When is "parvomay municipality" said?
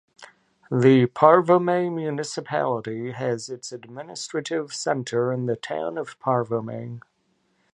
1.05-3.11